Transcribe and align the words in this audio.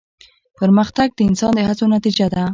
پرمختګ 0.59 1.07
د 1.13 1.19
انسان 1.29 1.51
د 1.55 1.59
هڅو 1.67 1.85
نتیجه 1.95 2.27
ده. 2.33 2.43